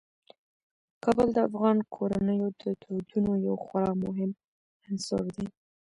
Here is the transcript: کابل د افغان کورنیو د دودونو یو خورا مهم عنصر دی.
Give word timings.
کابل 1.03 1.27
د 1.33 1.37
افغان 1.49 1.77
کورنیو 1.95 2.47
د 2.61 2.63
دودونو 2.85 3.31
یو 3.47 3.55
خورا 3.65 3.91
مهم 4.03 4.31
عنصر 4.85 5.23
دی. 5.35 5.47